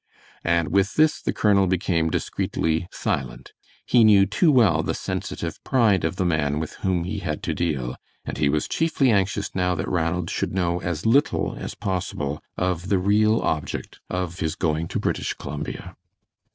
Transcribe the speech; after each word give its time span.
And 0.43 0.69
with 0.69 0.95
this 0.95 1.21
the 1.21 1.31
colonel 1.31 1.67
became 1.67 2.09
discreetly 2.09 2.87
silent. 2.91 3.53
He 3.85 4.03
knew 4.03 4.25
too 4.25 4.51
well 4.51 4.81
the 4.81 4.95
sensitive 4.95 5.63
pride 5.63 6.03
of 6.03 6.15
the 6.15 6.25
man 6.25 6.59
with 6.59 6.73
whom 6.77 7.03
he 7.03 7.19
had 7.19 7.43
to 7.43 7.53
deal, 7.53 7.95
and 8.25 8.39
he 8.39 8.49
was 8.49 8.67
chiefly 8.67 9.11
anxious 9.11 9.53
now 9.53 9.75
that 9.75 9.87
Ranald 9.87 10.31
should 10.31 10.53
know 10.55 10.81
as 10.81 11.05
little 11.05 11.55
as 11.55 11.75
possible 11.75 12.41
of 12.57 12.89
the 12.89 12.97
real 12.97 13.41
object 13.41 13.99
of 14.09 14.39
his 14.39 14.55
going 14.55 14.87
to 14.87 14.99
British 14.99 15.35
Columbia. 15.35 15.95